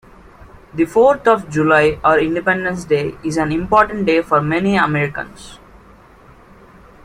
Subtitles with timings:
[0.73, 5.59] The fourth of July, or Independence Day, is an important day for many Americans.